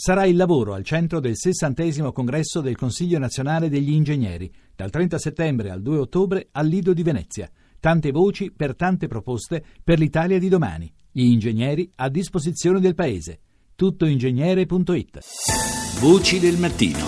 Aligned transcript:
Sarà 0.00 0.26
il 0.26 0.36
lavoro 0.36 0.74
al 0.74 0.84
centro 0.84 1.18
del 1.18 1.36
sessantesimo 1.36 2.12
congresso 2.12 2.60
del 2.60 2.76
Consiglio 2.76 3.18
nazionale 3.18 3.68
degli 3.68 3.90
ingegneri, 3.90 4.48
dal 4.76 4.90
30 4.90 5.18
settembre 5.18 5.70
al 5.70 5.82
2 5.82 5.98
ottobre 5.98 6.50
al 6.52 6.68
Lido 6.68 6.92
di 6.92 7.02
Venezia. 7.02 7.50
Tante 7.80 8.12
voci 8.12 8.52
per 8.52 8.76
tante 8.76 9.08
proposte 9.08 9.60
per 9.82 9.98
l'Italia 9.98 10.38
di 10.38 10.48
domani. 10.48 10.88
Gli 11.10 11.24
ingegneri 11.24 11.90
a 11.96 12.08
disposizione 12.10 12.78
del 12.78 12.94
Paese. 12.94 13.40
Tuttoingegnere.it 13.74 15.18
Voci 15.98 16.38
del 16.38 16.58
mattino. 16.58 16.98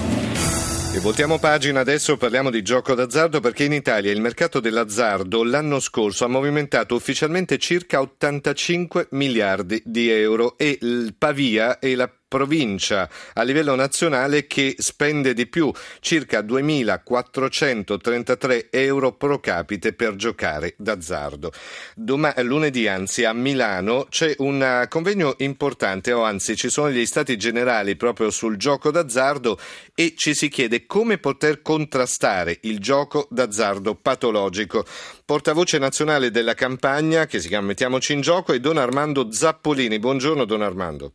E 0.93 0.99
voltiamo 0.99 1.39
pagina, 1.39 1.79
adesso 1.79 2.17
parliamo 2.17 2.51
di 2.51 2.63
gioco 2.63 2.95
d'azzardo 2.95 3.39
perché 3.39 3.63
in 3.63 3.73
Italia 3.73 4.11
il 4.11 4.21
mercato 4.21 4.59
dell'azzardo 4.59 5.45
l'anno 5.45 5.79
scorso 5.79 6.25
ha 6.25 6.29
movimentato 6.29 6.97
ufficialmente 6.97 7.57
circa 7.59 8.01
85 8.01 9.07
miliardi 9.13 9.81
di 9.87 10.09
euro 10.11 10.59
e 10.59 10.77
il 10.81 11.15
Pavia 11.17 11.79
è 11.79 11.95
la 11.95 12.13
provincia 12.31 13.11
a 13.35 13.43
livello 13.43 13.75
nazionale 13.75 14.47
che 14.47 14.77
spende 14.79 15.35
di 15.35 15.49
più, 15.49 15.73
circa 15.99 16.43
2.433 16.43 18.69
euro 18.71 19.15
pro 19.15 19.41
capite 19.41 19.95
per 19.95 20.15
giocare 20.15 20.75
d'azzardo. 20.79 21.51
Doma- 21.97 22.33
lunedì, 22.43 22.87
anzi, 22.87 23.25
a 23.25 23.33
Milano 23.33 24.07
c'è 24.09 24.33
un 24.39 24.87
convegno 24.89 25.35
importante, 25.39 26.13
o 26.13 26.23
anzi 26.23 26.55
ci 26.55 26.71
sono 26.71 26.93
gli 26.93 27.05
stati 27.05 27.37
generali 27.37 27.97
proprio 27.97 28.31
sul 28.31 28.57
gioco 28.57 28.93
d'azzardo 28.93 29.59
e 29.93 30.15
ci 30.17 30.33
si 30.33 30.49
chiede 30.49 30.87
come 30.87 31.19
poter 31.19 31.63
contrastare 31.63 32.59
il 32.63 32.79
gioco 32.79 33.27
d'azzardo 33.29 33.97
patologico. 33.97 34.85
Portavoce 35.25 35.79
nazionale 35.79 36.31
della 36.31 36.55
campagna, 36.55 37.27
che 37.27 37.41
si 37.41 37.49
chiama 37.49 37.67
Mettiamoci 37.67 38.13
in 38.13 38.21
gioco, 38.21 38.53
è 38.53 38.61
Don 38.61 38.79
Armando 38.79 39.33
Zappolini. 39.33 39.99
Buongiorno 39.99 40.45
Don 40.45 40.63
Armando. 40.63 41.15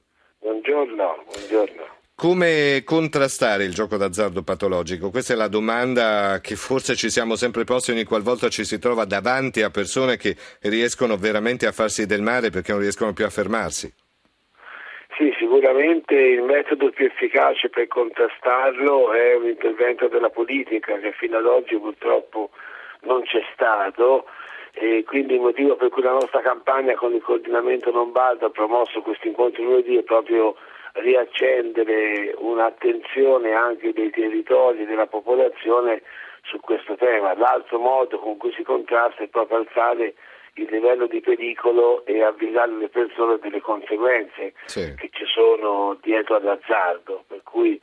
Buongiorno, 0.76 1.24
buongiorno. 1.32 1.84
Come 2.18 2.82
contrastare 2.84 3.64
il 3.64 3.74
gioco 3.74 3.96
d'azzardo 3.96 4.44
patologico? 4.44 5.10
Questa 5.10 5.32
è 5.32 5.38
la 5.38 5.48
domanda 5.48 6.42
che 6.42 6.56
forse 6.56 6.96
ci 6.96 7.10
siamo 7.10 7.36
sempre 7.36 7.64
posti 7.64 7.92
ogni 7.92 8.04
qualvolta 8.04 8.50
ci 8.50 8.66
si 8.66 8.78
trova 8.78 9.06
davanti 9.06 9.62
a 9.62 9.70
persone 9.70 10.18
che 10.18 10.36
riescono 10.64 11.16
veramente 11.16 11.66
a 11.66 11.72
farsi 11.72 12.06
del 12.06 12.22
male 12.22 12.50
perché 12.50 12.74
non 12.74 12.82
riescono 12.82 13.14
più 13.14 13.24
a 13.24 13.30
fermarsi. 13.30 13.88
Sì, 15.16 15.34
sicuramente 15.40 16.14
il 16.14 16.42
metodo 16.42 16.90
più 16.90 17.06
efficace 17.06 17.70
per 17.70 17.88
contrastarlo 17.88 19.14
è 19.14 19.34
un 19.34 19.48
intervento 19.48 20.10
della 20.10 20.30
politica 20.30 20.98
che 21.00 21.14
fino 21.14 21.38
ad 21.38 21.46
oggi 21.46 21.78
purtroppo 21.78 22.50
non 23.04 23.24
c'è 23.24 23.42
stato 23.54 24.26
e 24.78 25.04
quindi 25.06 25.36
il 25.36 25.40
motivo 25.40 25.76
per 25.76 25.90
cui 25.90 26.04
la 26.04 26.12
nostra 26.12 26.42
campagna 26.42 26.96
con 26.96 27.14
il 27.14 27.22
coordinamento 27.22 27.92
Lombardo 27.92 28.48
ha 28.48 28.50
promosso 28.50 29.02
questo 29.02 29.28
incontro 29.28 29.64
lunedì 29.64 29.96
è 29.96 30.04
proprio 30.04 30.56
riaccendere 30.96 32.36
un'attenzione 32.38 33.54
anche 33.54 33.94
dei 33.94 34.10
territori 34.10 34.82
e 34.82 34.86
della 34.86 35.08
popolazione 35.08 36.02
su 36.44 36.60
questo 36.60 36.96
tema. 36.96 37.34
L'altro 37.36 37.80
modo 37.80 38.20
con 38.20 38.38
cui 38.38 38.54
si 38.54 38.64
contrasta 38.64 39.24
è 39.24 39.28
proprio 39.28 39.60
alzare 39.60 40.14
il 40.56 40.68
livello 40.70 41.08
di 41.08 41.20
pericolo 41.20 42.06
e 42.06 42.22
avvisare 42.24 42.72
le 42.78 42.90
persone 42.90 43.40
delle 43.40 43.60
conseguenze 43.60 44.54
sì. 44.66 44.94
che 44.96 45.10
ci 45.12 45.26
sono 45.26 45.98
dietro 46.02 46.36
all'azzardo. 46.36 47.24
Per 47.28 47.42
cui, 47.44 47.80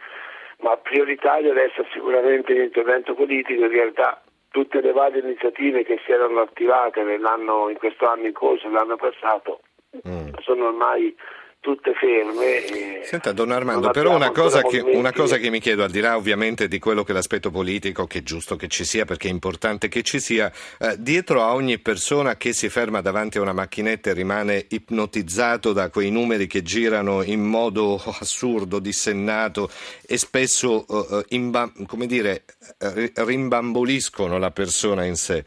ma 0.61 0.77
prioritario 0.77 1.51
adesso 1.51 1.85
sicuramente 1.93 2.53
l'intervento 2.53 3.15
politico, 3.15 3.63
in 3.63 3.71
realtà 3.71 4.23
tutte 4.53 4.81
le 4.81 4.93
varie 4.93 5.21
iniziative 5.21 5.83
che 5.83 5.99
si 6.05 6.13
erano 6.13 6.41
attivate 6.41 7.01
in 7.01 7.77
questo 7.79 8.07
anno 8.07 8.27
in 8.27 8.33
corso, 8.33 8.69
l'anno 8.69 8.97
passato, 8.97 9.61
mm. 10.07 10.35
sono 10.41 10.67
ormai 10.69 11.15
tutte 11.63 11.95
ferme. 11.95 13.05
Senta, 13.05 13.31
Don 13.31 13.53
Armando, 13.53 13.93
però 13.93 14.17
una 14.17 14.33
cosa, 14.33 14.63
che, 14.63 14.81
una 14.81 15.13
cosa, 15.13 15.37
che, 15.37 15.49
mi 15.49 15.61
chiedo, 15.61 15.85
al 15.85 15.93
di 15.93 16.01
là 16.01 16.17
ovviamente 16.17 16.67
di 16.67 16.81
quello 16.81 17.05
che 17.05 17.13
è 17.13 17.15
l'aspetto 17.15 17.53
politico, 17.53 18.05
che 18.09 18.19
è 18.19 18.23
giusto 18.25 18.57
che 18.57 18.67
ci 18.67 18.85
sia 18.85 19.05
perché 19.05 19.29
è 19.29 19.31
importante 19.31 19.87
che 19.87 20.03
ci 20.03 20.19
sia, 20.19 20.53
eh, 20.81 20.97
dietro 20.99 21.41
a 21.41 21.55
ogni 21.55 21.79
persona 21.79 22.37
che 22.37 22.53
si 22.53 22.69
ferma 22.69 23.01
davanti 23.01 23.39
a 23.39 23.43
una 23.43 23.53
macchinetta 23.53 24.11
e 24.11 24.13
rimane 24.13 24.67
ipnotizzato 24.71 25.73
da 25.73 25.89
quei 25.89 26.11
numeri 26.11 26.49
che 26.49 26.63
girano 26.63 27.23
in 27.23 27.43
modo 27.43 27.95
assurdo, 28.19 28.81
dissennato 28.81 29.71
e 30.05 30.19
spesso 30.19 30.85
eh, 30.89 31.19
eh 31.19 31.25
imba- 31.29 31.73
come 31.87 32.07
dire, 32.07 32.43
eh, 32.79 33.13
rimbamboliscono 33.15 34.37
la 34.37 34.51
persona 34.51 35.05
in 35.05 35.15
sé. 35.15 35.45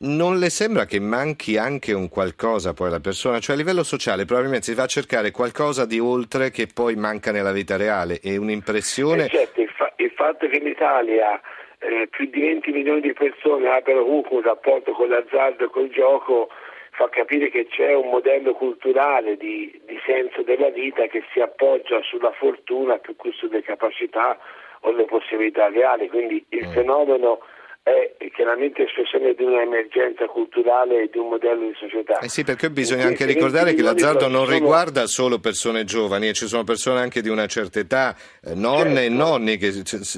Non 0.00 0.38
le 0.38 0.48
sembra 0.48 0.84
che 0.84 1.00
manchi 1.00 1.56
anche 1.56 1.92
un 1.92 2.08
qualcosa 2.08 2.72
poi 2.72 2.86
alla 2.86 3.00
persona? 3.00 3.40
Cioè 3.40 3.56
a 3.56 3.58
livello 3.58 3.82
sociale 3.82 4.26
probabilmente 4.26 4.66
si 4.66 4.74
va 4.74 4.84
a 4.84 4.86
cercare 4.86 5.32
qualcosa 5.32 5.86
di 5.86 5.98
oltre 5.98 6.50
che 6.50 6.68
poi 6.72 6.94
manca 6.94 7.32
nella 7.32 7.50
vita 7.50 7.76
reale 7.76 8.20
e 8.22 8.36
un'impressione... 8.36 9.24
Eh 9.24 9.28
certo, 9.28 9.60
il, 9.60 9.68
fa- 9.70 9.92
il, 9.96 10.12
fatto 10.14 10.46
che 10.46 10.58
in 10.58 10.68
Italia 10.68 11.40
eh, 11.80 12.06
più 12.10 12.30
di 12.30 12.40
20 12.40 12.70
milioni 12.70 13.00
di 13.00 13.12
persone 13.12 13.68
abbiano 13.68 14.04
comunque 14.04 14.36
un 14.36 14.42
rapporto 14.42 14.92
con 14.92 15.08
l'azzardo 15.08 15.64
e 15.64 15.70
col 15.70 15.90
gioco 15.90 16.48
fa 16.92 17.08
capire 17.08 17.50
che 17.50 17.66
c'è 17.66 17.92
un 17.92 18.10
modello 18.10 18.52
culturale 18.52 19.36
di, 19.36 19.80
di 19.84 19.98
senso 20.06 20.42
della 20.42 20.70
vita 20.70 21.06
che 21.06 21.24
si 21.32 21.40
appoggia 21.40 22.00
sulla 22.02 22.30
fortuna 22.38 22.98
più 22.98 23.16
che 23.16 23.32
sulle 23.32 23.62
capacità 23.62 24.38
o 24.82 24.92
le 24.92 25.06
possibilità 25.06 25.68
reali. 25.68 26.08
Quindi 26.08 26.44
il 26.50 26.68
mm. 26.68 26.72
fenomeno 26.72 27.40
è 27.82 28.14
chiaramente 28.48 28.84
espressione 28.84 29.34
di 29.34 29.44
un'emergenza 29.44 30.26
culturale 30.26 31.02
e 31.02 31.08
di 31.10 31.18
un 31.18 31.28
modello 31.28 31.66
di 31.66 31.74
società. 31.74 32.18
Eh 32.20 32.28
sì, 32.28 32.44
perché 32.44 32.70
bisogna 32.70 33.04
anche 33.04 33.26
ricordare 33.26 33.74
che 33.74 33.82
l'azzardo 33.82 34.26
non 34.28 34.48
riguarda 34.48 35.06
solo 35.06 35.38
persone 35.38 35.84
giovani, 35.84 36.28
e 36.28 36.32
ci 36.32 36.46
sono 36.46 36.64
persone 36.64 37.00
anche 37.00 37.20
di 37.20 37.28
una 37.28 37.46
certa 37.46 37.78
età, 37.78 38.16
eh, 38.42 38.54
nonne 38.54 39.00
certo. 39.00 39.00
e 39.00 39.08
nonni 39.10 39.56
che 39.58 39.70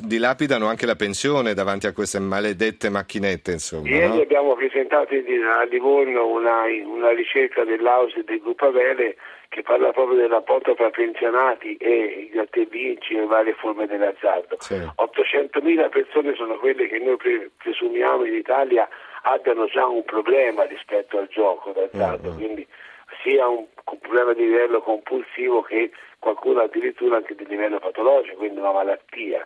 dilapidano 0.05 0.69
anche 0.69 0.87
la 0.87 0.95
pensione 0.95 1.55
davanti 1.55 1.89
a 1.89 1.93
queste 1.93 2.21
maledette 2.21 2.89
macchinette. 2.89 3.53
Insomma, 3.53 3.89
Ieri 3.89 4.17
no? 4.17 4.23
abbiamo 4.23 4.55
presentato 4.55 5.13
a 5.13 5.65
Livorno 5.65 6.29
una, 6.29 6.63
una 6.85 7.11
ricerca 7.11 7.65
dell'Aus 7.65 8.15
e 8.17 8.23
del 8.23 8.39
Gruppo 8.39 8.67
Avele 8.67 9.17
che 9.51 9.63
parla 9.63 9.91
proprio 9.91 10.17
del 10.17 10.29
rapporto 10.29 10.75
tra 10.75 10.91
pensionati 10.91 11.77
e 11.77 11.93
i 11.93 12.29
gratte 12.31 12.67
vinci 12.67 13.15
e 13.15 13.27
varie 13.27 13.53
forme 13.55 13.87
dell'azzardo. 13.87 14.57
Sì. 14.61 14.75
800.000 14.75 15.89
persone 15.91 16.35
sono 16.37 16.57
quelle 16.57 16.87
che 16.87 17.01
noi 17.01 17.17
pre- 17.17 17.51
presumiamo 17.57 18.25
in 18.25 18.35
Italia 18.35 18.89
abbiano 19.23 19.67
già 19.67 19.87
un 19.87 20.05
problema 20.05 20.63
rispetto 20.65 21.19
al 21.19 21.27
gioco 21.27 21.73
d'azzardo, 21.73 22.29
mm-hmm. 22.29 22.39
quindi 22.39 22.67
sia 23.25 23.49
un, 23.49 23.67
un 23.85 23.99
problema 23.99 24.33
di 24.35 24.45
livello 24.45 24.81
compulsivo 24.83 25.63
che 25.63 25.91
qualcuno 26.21 26.61
addirittura 26.61 27.17
anche 27.17 27.35
di 27.35 27.45
livello 27.47 27.81
patologico, 27.81 28.37
quindi 28.37 28.61
una 28.61 28.73
malattia. 28.73 29.45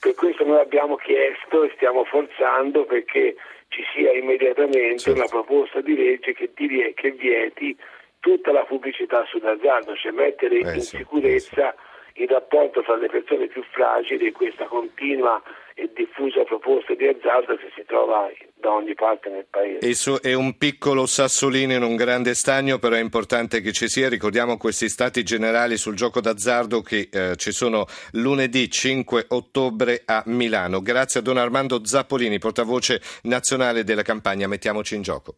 Per 0.00 0.14
questo 0.14 0.46
noi 0.46 0.60
abbiamo 0.60 0.96
chiesto 0.96 1.62
e 1.62 1.72
stiamo 1.74 2.04
forzando 2.04 2.86
perché 2.86 3.36
ci 3.68 3.84
sia 3.94 4.12
immediatamente 4.12 4.98
certo. 4.98 5.20
una 5.20 5.28
proposta 5.28 5.82
di 5.82 5.94
legge 5.94 6.32
che, 6.32 6.50
che 6.54 7.10
vieti 7.10 7.76
tutta 8.22 8.52
la 8.52 8.64
pubblicità 8.64 9.24
sull'azzardo, 9.26 9.96
cioè 9.96 10.12
mettere 10.12 10.54
eh, 10.54 10.74
in 10.74 10.80
sì, 10.80 10.98
sicurezza 10.98 11.74
sì. 12.14 12.22
il 12.22 12.28
rapporto 12.28 12.80
tra 12.82 12.94
le 12.94 13.08
persone 13.08 13.48
più 13.48 13.62
fragili 13.72 14.28
e 14.28 14.32
questa 14.32 14.66
continua 14.66 15.42
e 15.74 15.90
diffusa 15.92 16.44
proposta 16.44 16.94
di 16.94 17.06
azzardo 17.06 17.56
che 17.56 17.70
si 17.74 17.82
trova 17.84 18.30
da 18.54 18.70
ogni 18.72 18.94
parte 18.94 19.28
nel 19.28 19.46
paese. 19.48 20.20
È 20.20 20.34
un 20.34 20.56
piccolo 20.56 21.06
sassolino 21.06 21.72
in 21.72 21.82
un 21.82 21.96
grande 21.96 22.34
stagno, 22.34 22.78
però 22.78 22.94
è 22.94 23.00
importante 23.00 23.60
che 23.60 23.72
ci 23.72 23.88
sia. 23.88 24.08
Ricordiamo 24.08 24.56
questi 24.56 24.88
stati 24.88 25.24
generali 25.24 25.76
sul 25.76 25.96
gioco 25.96 26.20
d'azzardo 26.20 26.80
che 26.82 27.08
eh, 27.10 27.36
ci 27.36 27.50
sono 27.50 27.86
lunedì 28.12 28.70
5 28.70 29.26
ottobre 29.28 30.02
a 30.04 30.22
Milano. 30.26 30.80
Grazie 30.80 31.20
a 31.20 31.22
Don 31.22 31.38
Armando 31.38 31.84
Zappolini, 31.84 32.38
portavoce 32.38 33.00
nazionale 33.22 33.82
della 33.82 34.02
campagna 34.02 34.46
Mettiamoci 34.46 34.94
in 34.94 35.02
gioco. 35.02 35.30